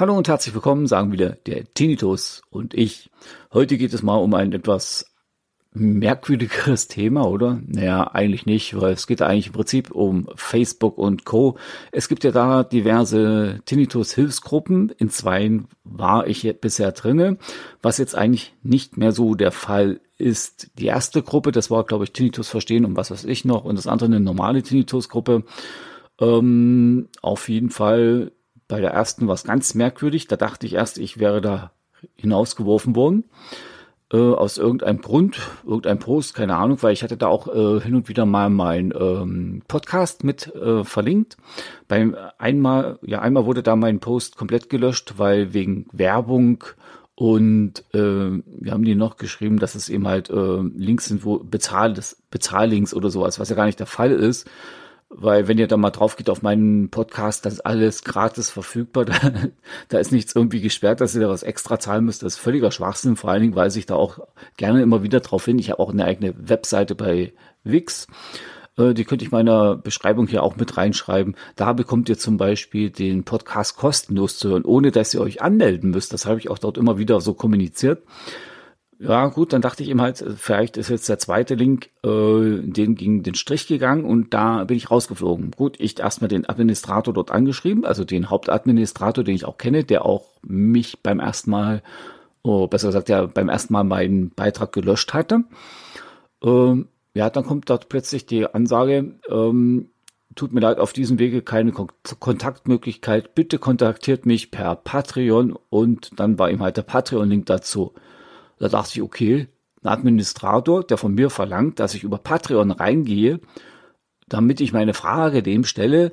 [0.00, 3.10] Hallo und herzlich willkommen, sagen wieder der Tinnitus und ich.
[3.52, 5.09] Heute geht es mal um ein etwas
[5.72, 7.60] merkwürdigeres Thema, oder?
[7.66, 11.56] Naja, eigentlich nicht, weil es geht eigentlich im Prinzip um Facebook und Co.
[11.92, 14.90] Es gibt ja da diverse Tinnitus-Hilfsgruppen.
[14.98, 17.38] In zwei war ich bisher drinne,
[17.82, 20.70] was jetzt eigentlich nicht mehr so der Fall ist.
[20.78, 23.76] Die erste Gruppe, das war, glaube ich, Tinnitus verstehen und was weiß ich noch, und
[23.76, 25.44] das andere eine normale Tinnitus-Gruppe.
[26.20, 28.32] Ähm, auf jeden Fall
[28.66, 30.26] bei der ersten war es ganz merkwürdig.
[30.26, 31.72] Da dachte ich erst, ich wäre da
[32.16, 33.24] hinausgeworfen worden
[34.12, 37.94] äh, aus irgendeinem Grund, irgendein Post, keine Ahnung, weil ich hatte da auch äh, hin
[37.94, 41.36] und wieder mal mein ähm, Podcast mit äh, verlinkt.
[41.88, 46.64] Beim einmal, ja, einmal wurde da mein Post komplett gelöscht, weil wegen Werbung
[47.14, 51.38] und äh, wir haben die noch geschrieben, dass es eben halt äh, Links sind, wo
[51.38, 51.94] bezahl,
[52.30, 54.48] Bezahllinks oder sowas, was ja gar nicht der Fall ist.
[55.12, 59.04] Weil wenn ihr da mal drauf geht auf meinen Podcast, das ist alles gratis verfügbar.
[59.10, 59.18] Da,
[59.88, 62.22] da ist nichts irgendwie gesperrt, dass ihr da was extra zahlen müsst.
[62.22, 63.16] Das ist völliger Schwachsinn.
[63.16, 64.20] Vor allen Dingen weise ich da auch
[64.56, 65.58] gerne immer wieder drauf hin.
[65.58, 67.32] Ich habe auch eine eigene Webseite bei
[67.64, 68.06] Wix.
[68.78, 71.34] Äh, die könnte ich meiner Beschreibung hier auch mit reinschreiben.
[71.56, 75.90] Da bekommt ihr zum Beispiel den Podcast kostenlos zu hören, ohne dass ihr euch anmelden
[75.90, 76.12] müsst.
[76.12, 78.04] Das habe ich auch dort immer wieder so kommuniziert
[79.02, 82.96] ja gut, dann dachte ich ihm halt, vielleicht ist jetzt der zweite Link, äh, den
[82.96, 85.52] ging den Strich gegangen und da bin ich rausgeflogen.
[85.52, 90.04] Gut, ich erstmal den Administrator dort angeschrieben, also den Hauptadministrator, den ich auch kenne, der
[90.04, 91.82] auch mich beim ersten Mal,
[92.42, 95.44] oh, besser gesagt, ja, beim ersten Mal meinen Beitrag gelöscht hatte.
[96.44, 99.88] Ähm, ja, dann kommt dort plötzlich die Ansage, ähm,
[100.34, 106.20] tut mir leid, auf diesem Wege keine Kon Kontaktmöglichkeit, bitte kontaktiert mich per Patreon und
[106.20, 107.94] dann war ihm halt der Patreon-Link dazu.
[108.60, 109.48] Da dachte ich, okay,
[109.82, 113.40] ein Administrator, der von mir verlangt, dass ich über Patreon reingehe,
[114.28, 116.12] damit ich meine Frage dem stelle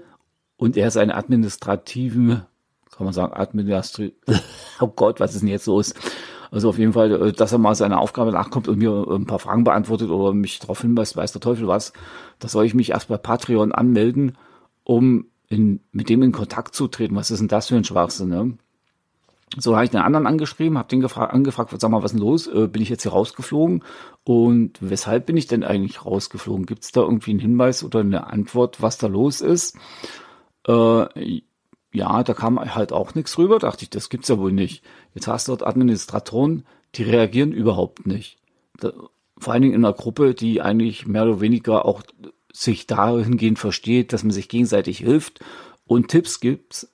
[0.55, 2.41] und er seine administrativen,
[2.89, 4.13] kann man sagen, administrativ,
[4.79, 5.93] oh Gott, was ist denn jetzt los?
[6.49, 9.39] Also auf jeden Fall, äh, dass er mal seiner Aufgabe nachkommt und mir ein paar
[9.39, 11.91] Fragen beantwortet oder mich darauf hinweist, weiß der Teufel was.
[12.39, 14.37] Da soll ich mich erst bei Patreon anmelden,
[14.85, 17.17] um in, mit dem in Kontakt zu treten.
[17.17, 18.29] Was ist denn das für ein Schwachsinn?
[18.29, 18.57] Ne?
[19.55, 22.47] So habe ich den anderen angeschrieben, habe den angefragt, sag mal, was ist denn los?
[22.47, 23.83] Äh, bin ich jetzt hier rausgeflogen?
[24.25, 26.65] Und weshalb bin ich denn eigentlich rausgeflogen?
[26.65, 29.77] Gibt es da irgendwie einen Hinweis oder eine Antwort, was da los ist?
[30.67, 31.41] Äh,
[31.93, 33.59] ja, da kam halt auch nichts rüber.
[33.59, 34.83] Dachte ich, das gibt's ja wohl nicht.
[35.15, 36.65] Jetzt hast du dort Administratoren,
[36.95, 38.37] die reagieren überhaupt nicht.
[38.79, 38.91] Da,
[39.37, 42.03] vor allen Dingen in einer Gruppe, die eigentlich mehr oder weniger auch
[42.51, 45.39] sich dahingehend versteht, dass man sich gegenseitig hilft
[45.85, 46.87] und Tipps gibt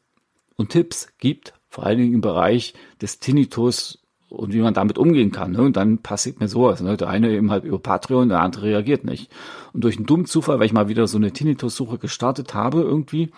[0.56, 3.98] und Tipps gibt, vor allen Dingen im Bereich des Tinnitus
[4.30, 5.54] und wie man damit umgehen kann.
[5.54, 5.64] Ne?
[5.64, 6.82] Und dann passiert mir sowas.
[6.82, 6.98] Ne?
[6.98, 9.32] Der eine eben halt über Patreon, der andere reagiert nicht.
[9.74, 13.32] Und durch einen dummen Zufall, weil ich mal wieder so eine Tinnitus-Suche gestartet habe irgendwie,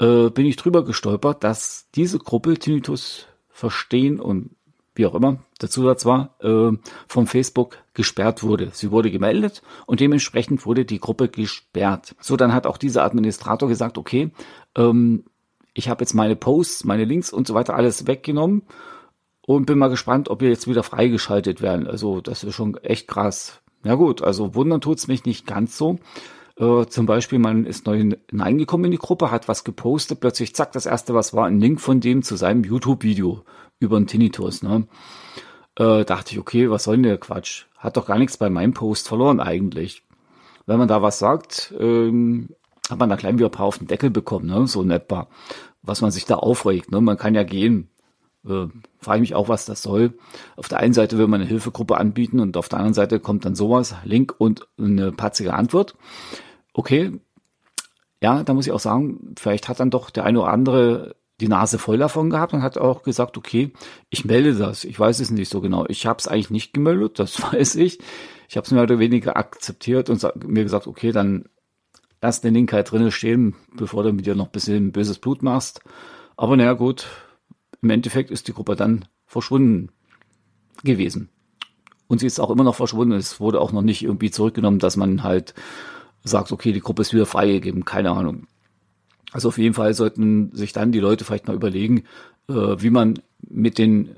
[0.00, 4.50] äh, bin ich drüber gestolpert, dass diese Gruppe Tinnitus verstehen und
[4.96, 8.70] wie auch immer der Zusatz war, äh, vom Facebook gesperrt wurde.
[8.72, 12.16] Sie wurde gemeldet und dementsprechend wurde die Gruppe gesperrt.
[12.20, 14.32] So, dann hat auch dieser Administrator gesagt, okay,
[14.76, 15.22] ähm,
[15.78, 18.62] ich habe jetzt meine Posts, meine Links und so weiter alles weggenommen
[19.46, 21.86] und bin mal gespannt, ob wir jetzt wieder freigeschaltet werden.
[21.86, 23.62] Also das ist schon echt krass.
[23.84, 26.00] Ja gut, also wundern tut's mich nicht ganz so.
[26.56, 27.96] Äh, zum Beispiel, man ist neu
[28.28, 31.80] hineingekommen in die Gruppe, hat was gepostet, plötzlich zack, das erste, was war, ein Link
[31.80, 33.44] von dem zu seinem YouTube-Video
[33.78, 34.64] über den Tinnitus.
[34.64, 34.88] Ne?
[35.76, 37.66] Äh, dachte ich, okay, was soll denn der Quatsch?
[37.76, 40.02] Hat doch gar nichts bei meinem Post verloren eigentlich.
[40.66, 42.48] Wenn man da was sagt, ähm,
[42.90, 44.66] hat man da gleich wieder ein paar auf den Deckel bekommen, ne?
[44.66, 45.28] so in etwa
[45.82, 46.92] was man sich da aufregt.
[46.92, 47.00] Ne?
[47.00, 47.88] Man kann ja gehen.
[48.46, 48.66] Äh,
[48.98, 50.18] frage ich mich auch, was das soll.
[50.56, 53.44] Auf der einen Seite will man eine Hilfegruppe anbieten und auf der anderen Seite kommt
[53.44, 55.96] dann sowas, Link und eine patzige Antwort.
[56.72, 57.18] Okay,
[58.22, 61.48] ja, da muss ich auch sagen, vielleicht hat dann doch der eine oder andere die
[61.48, 63.72] Nase voll davon gehabt und hat auch gesagt, okay,
[64.10, 64.82] ich melde das.
[64.84, 65.86] Ich weiß es nicht so genau.
[65.88, 68.00] Ich habe es eigentlich nicht gemeldet, das weiß ich.
[68.48, 71.48] Ich habe es mehr oder weniger akzeptiert und mir gesagt, okay, dann
[72.20, 75.42] erst den Link halt drinnen stehen, bevor du mit dir noch ein bisschen böses Blut
[75.42, 75.80] machst.
[76.36, 77.06] Aber naja, gut,
[77.82, 79.90] im Endeffekt ist die Gruppe dann verschwunden
[80.82, 81.28] gewesen.
[82.06, 83.14] Und sie ist auch immer noch verschwunden.
[83.14, 85.54] Es wurde auch noch nicht irgendwie zurückgenommen, dass man halt
[86.24, 87.84] sagt, okay, die Gruppe ist wieder freigegeben.
[87.84, 88.46] Keine Ahnung.
[89.32, 92.04] Also auf jeden Fall sollten sich dann die Leute vielleicht mal überlegen,
[92.48, 94.16] äh, wie man mit den,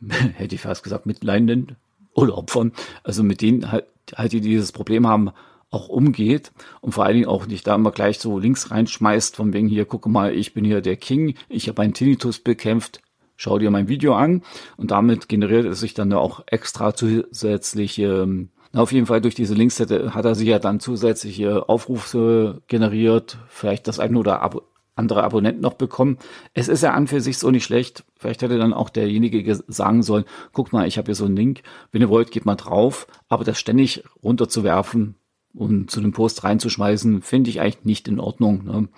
[0.08, 1.76] hätte ich fast gesagt, mit Leidenden
[2.14, 2.72] oder Opfern,
[3.04, 3.84] also mit denen halt,
[4.14, 5.30] halt die dieses Problem haben,
[5.72, 9.52] auch umgeht und vor allen Dingen auch nicht da immer gleich so links reinschmeißt, von
[9.52, 13.00] wegen hier, gucke mal, ich bin hier der King, ich habe einen Tinnitus bekämpft.
[13.36, 14.42] schau dir mein Video an
[14.76, 19.54] und damit generiert es sich dann auch extra zusätzliche ähm, auf jeden Fall durch diese
[19.54, 24.62] Links hat er sich ja dann zusätzliche Aufrufe generiert, vielleicht das eine oder Abo
[24.94, 26.18] andere Abonnenten noch bekommen.
[26.52, 28.04] Es ist ja an für sich so nicht schlecht.
[28.14, 31.62] Vielleicht hätte dann auch derjenige sagen sollen, guck mal, ich habe hier so einen Link,
[31.92, 33.06] wenn ihr wollt, geht mal drauf.
[33.28, 35.16] Aber das ständig runterzuwerfen
[35.54, 38.64] und zu einem Post reinzuschmeißen, finde ich eigentlich nicht in Ordnung.
[38.64, 38.88] Ne?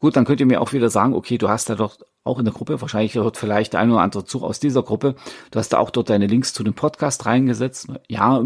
[0.00, 2.44] Gut, dann könnt ihr mir auch wieder sagen, okay, du hast da doch auch in
[2.44, 5.14] der Gruppe, wahrscheinlich hört vielleicht der ein oder andere Zug aus dieser Gruppe,
[5.50, 7.88] du hast da auch dort deine Links zu dem Podcast reingesetzt.
[8.08, 8.44] Ja,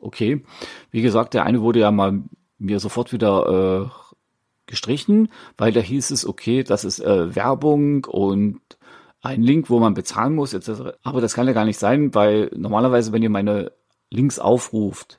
[0.00, 0.44] okay.
[0.90, 2.22] Wie gesagt, der eine wurde ja mal
[2.58, 4.06] mir sofort wieder äh,
[4.66, 8.60] gestrichen, weil da hieß es, okay, das ist äh, Werbung und
[9.22, 10.96] ein Link, wo man bezahlen muss, etc.
[11.02, 13.72] Aber das kann ja gar nicht sein, weil normalerweise, wenn ihr meine
[14.10, 15.18] Links aufruft,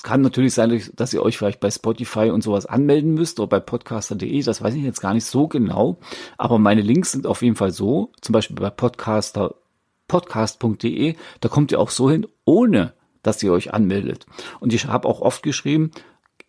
[0.00, 3.48] es kann natürlich sein, dass ihr euch vielleicht bei Spotify und sowas anmelden müsst oder
[3.48, 5.98] bei podcaster.de, das weiß ich jetzt gar nicht so genau,
[6.38, 9.56] aber meine Links sind auf jeden Fall so, zum Beispiel bei podcaster
[10.08, 14.24] podcast.de, da kommt ihr auch so hin, ohne dass ihr euch anmeldet.
[14.58, 15.90] Und ich habe auch oft geschrieben,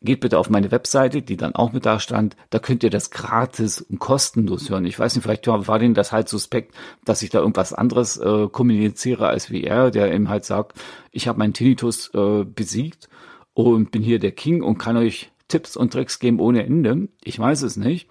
[0.02, 2.38] geht bitte auf meine Webseite, die dann auch mit da stand.
[2.52, 4.86] Da könnt ihr das gratis und kostenlos hören.
[4.86, 8.48] Ich weiß nicht, vielleicht war denen das halt suspekt, dass ich da irgendwas anderes äh,
[8.48, 10.80] kommuniziere als wie er, der eben halt sagt,
[11.12, 13.10] ich habe meinen Tinnitus äh, besiegt
[13.54, 17.10] und bin hier der King und kann euch Tipps und Tricks geben ohne Ende.
[17.24, 18.08] Ich weiß es nicht.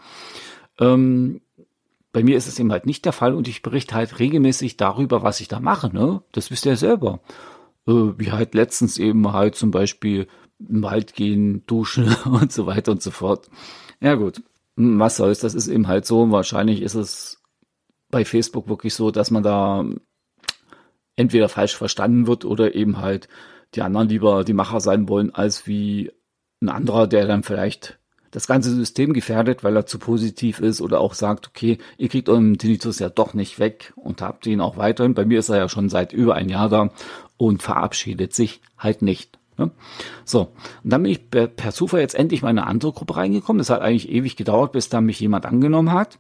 [0.79, 1.41] Ähm,
[2.13, 5.23] bei mir ist es eben halt nicht der Fall und ich berichte halt regelmäßig darüber,
[5.23, 5.95] was ich da mache.
[5.95, 6.23] Ne?
[6.33, 7.21] Das wisst ihr ja selber.
[7.87, 10.27] Äh, wie halt letztens eben halt zum Beispiel
[10.59, 13.49] im Wald gehen, duschen und so weiter und so fort.
[14.01, 14.43] Ja gut,
[14.77, 16.31] was soll's, das ist eben halt so.
[16.31, 17.43] Wahrscheinlich ist es
[18.11, 19.85] bei Facebook wirklich so, dass man da
[21.17, 23.29] entweder falsch verstanden wird oder eben halt
[23.75, 26.13] die anderen lieber die Macher sein wollen, als wie
[26.61, 27.99] ein anderer, der dann vielleicht
[28.31, 32.29] das ganze System gefährdet, weil er zu positiv ist oder auch sagt, okay, ihr kriegt
[32.29, 35.15] euren Tinnitus ja doch nicht weg und habt ihn auch weiterhin.
[35.15, 36.91] Bei mir ist er ja schon seit über ein Jahr da
[37.37, 39.40] und verabschiedet sich halt nicht.
[39.61, 39.71] Ne?
[40.25, 40.53] So,
[40.83, 43.61] und dann bin ich per, per, Zufall jetzt endlich mal in eine andere Gruppe reingekommen.
[43.61, 46.19] Es hat eigentlich ewig gedauert, bis da mich jemand angenommen hat.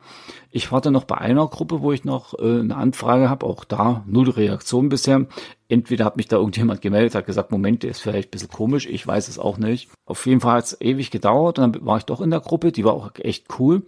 [0.50, 4.04] Ich warte noch bei einer Gruppe, wo ich noch äh, eine Anfrage habe, auch da
[4.06, 5.26] null Reaktion bisher.
[5.68, 8.86] Entweder hat mich da irgendjemand gemeldet, hat gesagt, Moment, der ist vielleicht ein bisschen komisch,
[8.86, 9.88] ich weiß es auch nicht.
[10.04, 12.72] Auf jeden Fall hat es ewig gedauert und dann war ich doch in der Gruppe,
[12.72, 13.84] die war auch echt cool.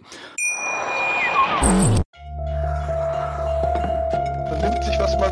[4.47, 5.31] Vernimmt sich, was man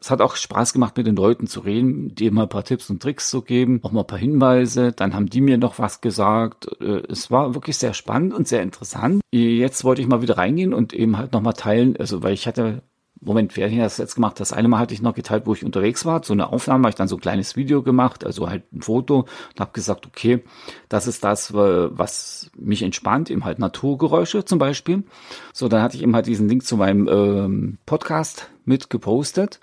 [0.00, 2.88] Es hat auch Spaß gemacht, mit den Leuten zu reden, dir mal ein paar Tipps
[2.88, 4.92] und Tricks zu geben, auch mal ein paar Hinweise.
[4.92, 6.68] Dann haben die mir noch was gesagt.
[6.80, 9.20] Äh, es war wirklich sehr spannend und sehr interessant.
[9.30, 12.82] Jetzt wollte ich mal wieder reingehen und eben halt nochmal teilen, also weil ich hatte
[13.22, 14.40] Moment, wer hat das jetzt gemacht?
[14.40, 16.24] Das eine Mal hatte ich noch geteilt, wo ich unterwegs war.
[16.24, 19.26] So eine Aufnahme habe ich dann so ein kleines Video gemacht, also halt ein Foto
[19.50, 20.42] und habe gesagt, okay,
[20.88, 25.04] das ist das, was mich entspannt, eben halt Naturgeräusche zum Beispiel.
[25.52, 29.60] So, dann hatte ich eben halt diesen Link zu meinem ähm, Podcast mit gepostet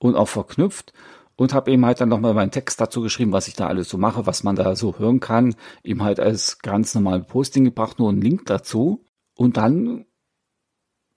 [0.00, 0.92] und auch verknüpft
[1.36, 3.96] und habe eben halt dann nochmal meinen Text dazu geschrieben, was ich da alles so
[3.96, 5.54] mache, was man da so hören kann.
[5.82, 9.06] Eben halt als ganz normal Posting gebracht, nur einen Link dazu.
[9.36, 10.04] Und dann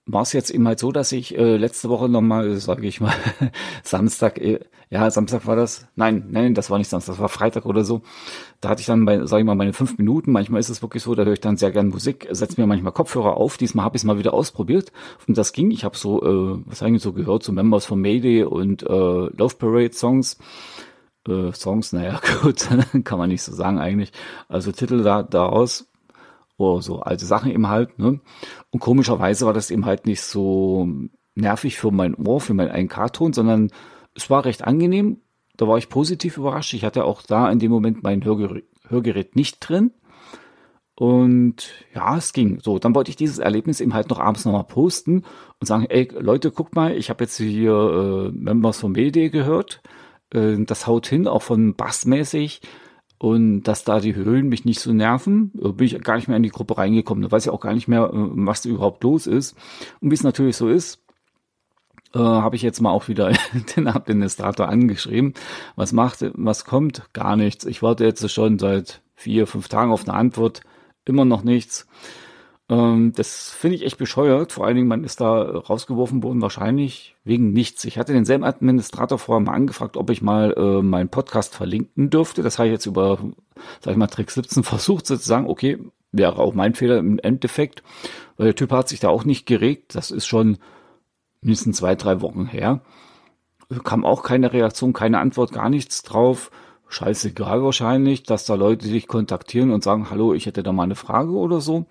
[0.06, 3.14] war es jetzt eben halt so, dass ich äh, letzte Woche nochmal, sage ich mal,
[3.82, 7.64] Samstag, äh, ja, Samstag war das, nein, nein, das war nicht Samstag, das war Freitag
[7.64, 8.02] oder so.
[8.60, 10.30] Da hatte ich dann, sage ich mal, meine fünf Minuten.
[10.30, 12.92] Manchmal ist es wirklich so, da höre ich dann sehr gern Musik, setze mir manchmal
[12.92, 13.56] Kopfhörer auf.
[13.56, 14.92] Diesmal habe ich es mal wieder ausprobiert
[15.26, 15.70] und das ging.
[15.70, 19.56] Ich habe so, äh, was eigentlich so gehört, so Members von Mayday und äh, Love
[19.58, 20.38] Parade Songs.
[21.26, 22.68] Äh, Songs, naja, gut,
[23.04, 24.12] kann man nicht so sagen eigentlich.
[24.48, 25.86] Also Titel da daraus
[26.56, 27.98] oder so alte Sachen eben halt.
[27.98, 28.20] Ne?
[28.70, 30.88] Und komischerweise war das eben halt nicht so
[31.34, 33.70] nervig für mein Ohr, für meinen 1K-Ton, sondern
[34.14, 35.18] es war recht angenehm.
[35.56, 36.74] Da war ich positiv überrascht.
[36.74, 39.92] Ich hatte auch da in dem Moment mein Hörgerät, Hörgerät nicht drin.
[40.96, 42.60] Und ja, es ging.
[42.60, 45.24] So, dann wollte ich dieses Erlebnis eben halt noch abends nochmal posten
[45.58, 49.82] und sagen, ey Leute, guck mal, ich habe jetzt hier äh, Members von BD gehört.
[50.32, 52.60] Äh, das haut hin, auch von bassmäßig
[53.24, 56.36] und dass da die Höhlen mich nicht so nerven, äh, bin ich gar nicht mehr
[56.36, 57.22] in die Gruppe reingekommen.
[57.22, 59.56] Da weiß ich auch gar nicht mehr, äh, was da überhaupt los ist.
[60.02, 61.02] Und wie es natürlich so ist,
[62.14, 63.32] äh, habe ich jetzt mal auch wieder
[63.76, 65.32] den Administrator angeschrieben.
[65.74, 67.08] Was macht, was kommt?
[67.14, 67.64] Gar nichts.
[67.64, 70.60] Ich warte jetzt schon seit vier, fünf Tagen auf eine Antwort.
[71.06, 71.86] Immer noch nichts.
[72.68, 74.52] Ähm, das finde ich echt bescheuert.
[74.52, 77.84] Vor allen Dingen, man ist da rausgeworfen worden, wahrscheinlich wegen nichts.
[77.84, 82.42] Ich hatte denselben Administrator vorher mal angefragt, ob ich mal äh, meinen Podcast verlinken dürfte.
[82.42, 83.18] Das habe ich jetzt über,
[83.80, 85.46] sag ich mal, Trick 17 versucht sozusagen.
[85.46, 85.78] Okay,
[86.12, 87.82] wäre auch mein Fehler im Endeffekt,
[88.36, 89.94] weil der Typ hat sich da auch nicht geregt.
[89.94, 90.58] Das ist schon
[91.42, 92.80] mindestens zwei, drei Wochen her.
[93.82, 96.50] Kam auch keine Reaktion, keine Antwort, gar nichts drauf.
[96.88, 100.94] Scheißegal wahrscheinlich, dass da Leute sich kontaktieren und sagen, hallo, ich hätte da mal eine
[100.94, 101.86] Frage oder so.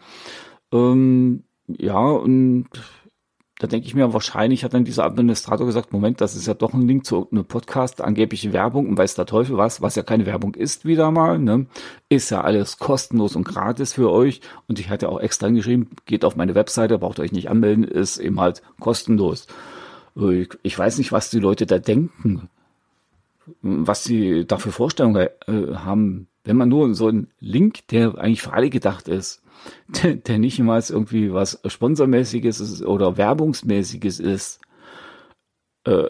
[0.74, 2.68] Ähm, ja, und
[3.60, 6.74] da denke ich mir, wahrscheinlich hat dann dieser Administrator gesagt, Moment, das ist ja doch
[6.74, 10.26] ein Link zu einem Podcast, angebliche Werbung und weiß der Teufel was, was ja keine
[10.26, 11.68] Werbung ist wieder mal, ne?
[12.10, 14.42] Ist ja alles kostenlos und gratis für euch.
[14.68, 18.18] Und ich hatte auch extra geschrieben, geht auf meine Webseite, braucht euch nicht anmelden, ist
[18.18, 19.48] eben halt kostenlos.
[20.16, 22.50] Ich, ich weiß nicht, was die Leute da denken,
[23.62, 26.28] was sie da für Vorstellungen äh, haben.
[26.44, 29.42] Wenn man nur so einen Link, der eigentlich für alle gedacht ist,
[30.04, 34.60] der, der nicht mal irgendwie was Sponsormäßiges ist oder Werbungsmäßiges ist,
[35.86, 36.10] äh,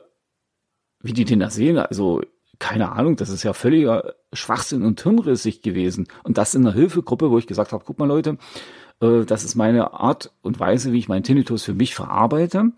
[1.02, 1.78] wie die den da sehen.
[1.78, 2.22] Also,
[2.60, 6.08] keine Ahnung, das ist ja völliger Schwachsinn und hirnrissig gewesen.
[6.24, 8.38] Und das in einer Hilfegruppe, wo ich gesagt habe, guck mal Leute,
[9.02, 12.72] äh, das ist meine Art und Weise, wie ich meinen Tinnitus für mich verarbeite.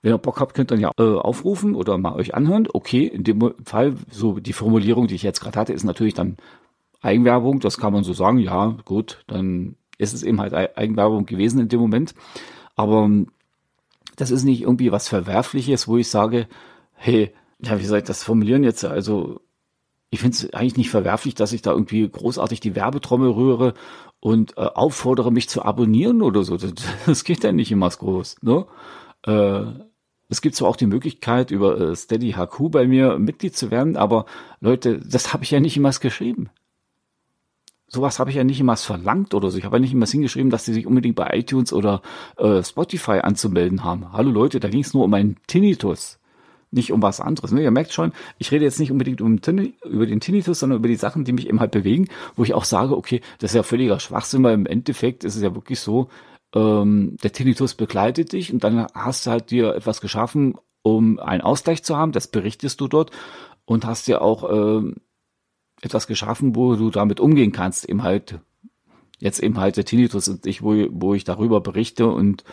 [0.00, 2.68] Wenn ihr Bock habt, könnt ihr ja äh, aufrufen oder mal euch anhören.
[2.72, 6.36] Okay, in dem Fall, so die Formulierung, die ich jetzt gerade hatte, ist natürlich dann
[7.00, 11.60] Eigenwerbung, das kann man so sagen, ja, gut, dann ist es eben halt Eigenwerbung gewesen
[11.60, 12.14] in dem Moment.
[12.76, 13.28] Aber ähm,
[14.16, 16.46] das ist nicht irgendwie was Verwerfliches, wo ich sage,
[16.94, 18.84] hey, ja, wie soll ich das formulieren jetzt?
[18.84, 19.40] Also,
[20.12, 23.72] ich finde es eigentlich nicht verwerflich, dass ich da irgendwie großartig die Werbetrommel rühre
[24.20, 26.58] und äh, auffordere, mich zu abonnieren oder so.
[26.58, 26.74] Das,
[27.06, 28.36] das geht ja nicht immer groß.
[28.42, 28.66] Ne?
[29.26, 29.62] Äh,
[30.28, 33.96] es gibt zwar auch die Möglichkeit, über äh, Steady HQ bei mir Mitglied zu werden,
[33.96, 34.26] aber
[34.60, 36.50] Leute, das habe ich ja nicht immer geschrieben
[37.88, 39.58] sowas habe ich ja nicht immer verlangt oder so.
[39.58, 42.00] Ich habe ja nicht immer hingeschrieben, dass die sich unbedingt bei iTunes oder
[42.38, 44.14] äh, Spotify anzumelden haben.
[44.14, 46.18] Hallo Leute, da ging es nur um einen Tinnitus,
[46.72, 47.52] nicht um was anderes.
[47.52, 47.62] Ne?
[47.62, 49.38] Ihr merkt schon, ich rede jetzt nicht unbedingt um
[49.84, 52.64] über den Tinnitus, sondern über die Sachen, die mich eben halt bewegen, wo ich auch
[52.64, 56.08] sage, okay, das ist ja völliger Schwachsinn, weil im Endeffekt ist es ja wirklich so,
[56.54, 61.42] ähm, der Tinnitus begleitet dich und dann hast du halt dir etwas geschaffen, um einen
[61.42, 63.10] Ausgleich zu haben, das berichtest du dort
[63.64, 64.96] und hast dir auch ähm,
[65.80, 68.40] etwas geschaffen, wo du damit umgehen kannst, eben halt,
[69.18, 72.44] jetzt eben halt der Tinnitus und ich, wo, wo ich darüber berichte und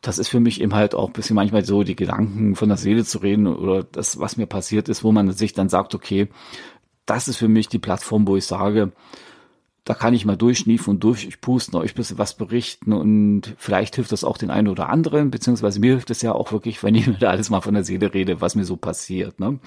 [0.00, 2.78] das ist für mich eben halt auch ein bisschen manchmal so, die Gedanken von der
[2.78, 6.28] Seele zu reden oder das, was mir passiert ist, wo man sich dann sagt, okay,
[7.04, 8.92] das ist für mich die Plattform, wo ich sage,
[9.84, 14.12] da kann ich mal durchschniefen und durchpusten, euch ein bisschen was berichten und vielleicht hilft
[14.12, 17.06] das auch den einen oder anderen, beziehungsweise mir hilft es ja auch wirklich, wenn ich
[17.08, 19.38] mir da alles mal von der Seele rede, was mir so passiert.
[19.40, 19.58] Ne?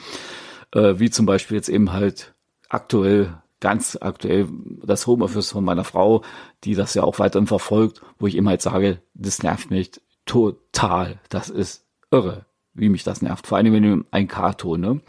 [0.72, 2.34] Äh, wie zum Beispiel jetzt eben halt
[2.70, 4.48] aktuell, ganz aktuell
[4.84, 6.24] das Homeoffice von meiner Frau,
[6.64, 9.92] die das ja auch weiterhin verfolgt, wo ich immer halt sage, das nervt mich
[10.26, 11.20] total.
[11.30, 13.48] Das ist irre, wie mich das nervt.
[13.48, 15.02] Vor allem, wenn du ein K-Ton, ne?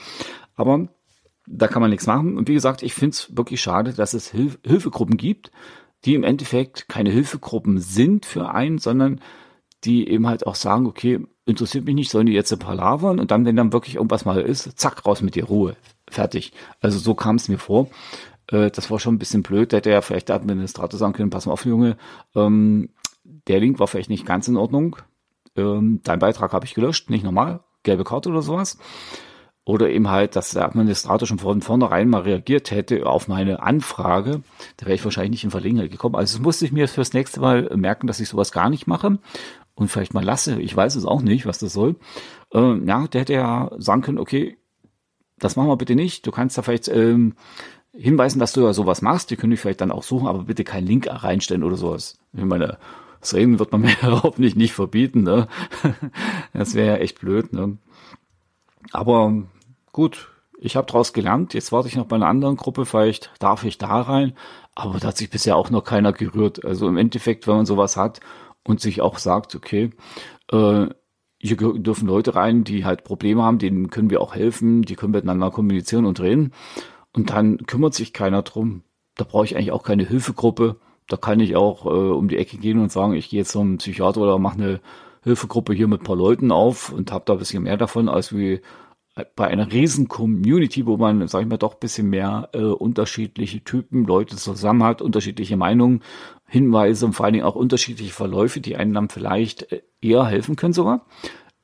[0.57, 0.89] Aber
[1.47, 2.37] da kann man nichts machen.
[2.37, 5.51] Und wie gesagt, ich finde es wirklich schade, dass es Hilf Hilfegruppen gibt,
[6.05, 9.21] die im Endeffekt keine Hilfegruppen sind für einen, sondern
[9.85, 13.45] die eben halt auch sagen, okay, interessiert mich nicht, sollen die jetzt palavern und dann,
[13.45, 15.77] wenn dann wirklich irgendwas mal ist, zack, raus mit dir, Ruhe.
[16.09, 16.53] Fertig.
[16.81, 17.89] Also so kam es mir vor.
[18.49, 19.73] Äh, das war schon ein bisschen blöd.
[19.73, 21.97] Da hätte ja vielleicht der Administrator sagen können, pass mal auf, Junge,
[22.35, 22.91] ähm,
[23.25, 24.97] der Link war vielleicht nicht ganz in Ordnung.
[25.57, 28.79] Ähm, dein Beitrag habe ich gelöscht, nicht normal, gelbe Karte oder sowas.
[29.67, 34.43] Oder eben halt, dass der Administrator schon von vornherein mal reagiert hätte auf meine Anfrage.
[34.77, 36.17] Da wäre ich wahrscheinlich nicht in Verlegenheit gekommen.
[36.17, 39.19] Also das musste ich mir fürs nächste Mal merken, dass ich sowas gar nicht mache
[39.75, 40.61] und vielleicht mal lasse.
[40.61, 41.97] Ich weiß es auch nicht, was das soll.
[42.53, 44.59] Äh, ja, der hätte ja sagen können, okay,
[45.39, 46.27] das machen wir bitte nicht.
[46.27, 47.35] Du kannst da vielleicht ähm,
[47.93, 49.31] hinweisen, dass du ja sowas machst.
[49.31, 52.19] Die können dich vielleicht dann auch suchen, aber bitte keinen Link reinstellen oder sowas.
[52.35, 52.79] Ich meine,
[53.25, 53.97] das Reden wird man mir
[54.37, 55.23] nicht, nicht verbieten.
[55.23, 55.49] Ne?
[56.53, 57.53] Das wäre ja echt blöd.
[57.53, 57.79] Ne?
[58.93, 59.33] Aber
[59.93, 61.55] gut, ich habe daraus gelernt.
[61.55, 62.85] Jetzt warte ich noch bei einer anderen Gruppe.
[62.85, 64.35] Vielleicht darf ich da rein.
[64.75, 66.65] Aber da hat sich bisher auch noch keiner gerührt.
[66.65, 68.21] Also im Endeffekt, wenn man sowas hat
[68.63, 69.91] und sich auch sagt, okay,
[70.53, 70.87] äh,
[71.39, 75.13] hier dürfen Leute rein, die halt Probleme haben, denen können wir auch helfen, die können
[75.13, 76.53] miteinander kommunizieren und reden.
[77.13, 78.83] Und dann kümmert sich keiner drum.
[79.17, 80.77] Da brauche ich eigentlich auch keine Hilfegruppe.
[81.09, 83.79] Da kann ich auch äh, um die Ecke gehen und sagen, ich gehe jetzt zum
[83.79, 84.81] Psychiater oder mache eine
[85.23, 88.35] Hilfegruppe hier mit ein paar Leuten auf und habe da ein bisschen mehr davon, als
[88.35, 88.61] wie
[89.37, 93.63] bei einer riesen Community, wo man, sag ich mal, doch ein bisschen mehr äh, unterschiedliche
[93.63, 96.03] Typen, Leute zusammen hat, unterschiedliche Meinungen,
[96.47, 100.57] Hinweise und vor allen Dingen auch unterschiedliche Verläufe, die einem dann vielleicht äh, eher helfen
[100.57, 101.07] können sogar.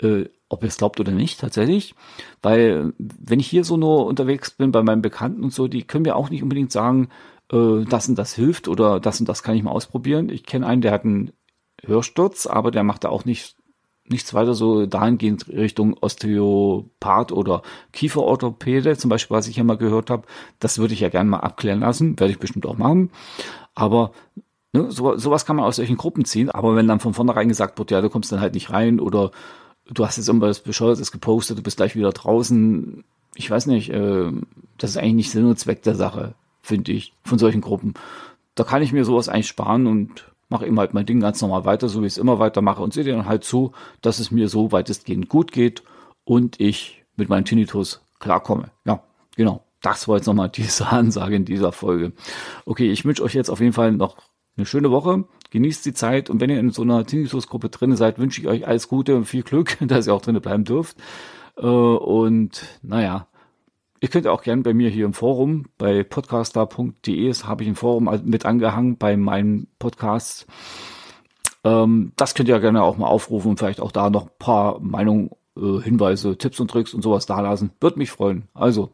[0.00, 1.94] Äh, ob ihr es glaubt oder nicht, tatsächlich.
[2.40, 6.02] Weil, wenn ich hier so nur unterwegs bin bei meinen Bekannten und so, die können
[6.02, 7.08] mir auch nicht unbedingt sagen,
[7.52, 10.28] äh, das und das hilft oder das und das kann ich mal ausprobieren.
[10.28, 11.32] Ich kenne einen, der hat einen
[11.84, 13.56] Hörsturz, aber der macht da auch nicht
[14.10, 20.10] nichts weiter so dahingehend Richtung Osteopath oder Kieferorthopäde, zum Beispiel, was ich ja mal gehört
[20.10, 20.26] habe.
[20.58, 23.10] Das würde ich ja gerne mal abklären lassen, werde ich bestimmt auch machen.
[23.74, 24.10] Aber
[24.72, 26.50] ne, so, sowas kann man aus solchen Gruppen ziehen.
[26.50, 29.30] Aber wenn dann von vornherein gesagt wird, ja, du kommst dann halt nicht rein oder
[29.88, 33.04] du hast jetzt irgendwas Bescheuertes gepostet, du bist gleich wieder draußen.
[33.36, 34.32] Ich weiß nicht, äh,
[34.76, 37.94] das ist eigentlich nicht Sinn und Zweck der Sache, finde ich, von solchen Gruppen.
[38.54, 41.64] Da kann ich mir sowas eigentlich sparen und mache immer halt mein Ding ganz normal
[41.64, 44.48] weiter, so wie ich es immer weitermache und sehe dann halt zu, dass es mir
[44.48, 45.82] so weitestgehend gut geht
[46.24, 48.70] und ich mit meinem Tinnitus klarkomme.
[48.84, 49.02] Ja,
[49.36, 49.64] genau.
[49.80, 52.12] Das war jetzt nochmal diese Ansage in dieser Folge.
[52.66, 54.16] Okay, ich wünsche euch jetzt auf jeden Fall noch
[54.56, 55.24] eine schöne Woche.
[55.50, 58.66] Genießt die Zeit und wenn ihr in so einer Tinnitus-Gruppe drin seid, wünsche ich euch
[58.66, 60.96] alles Gute und viel Glück, dass ihr auch drinnen bleiben dürft.
[61.56, 63.26] Äh, und naja,
[64.00, 68.08] Ihr könnt auch gerne bei mir hier im Forum bei podcaster.de habe ich ein Forum
[68.24, 70.46] mit angehangen bei meinen Podcasts.
[71.64, 74.38] Ähm, das könnt ihr ja gerne auch mal aufrufen und vielleicht auch da noch ein
[74.38, 77.72] paar Meinungen, äh, Hinweise, Tipps und Tricks und sowas da lassen.
[77.80, 78.48] Würde mich freuen.
[78.54, 78.90] Also,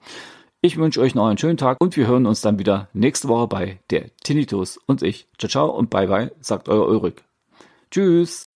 [0.61, 3.47] ich wünsche euch noch einen schönen Tag und wir hören uns dann wieder nächste Woche
[3.47, 5.29] bei der Tinnitus und ich.
[5.39, 7.23] Ciao, ciao und bye bye, sagt euer Ulrich.
[7.93, 8.56] Tschüss.